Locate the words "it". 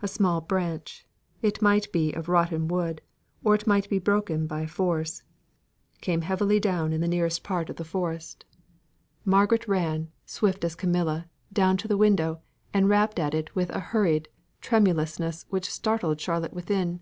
1.42-1.60, 3.56-3.66, 13.34-13.56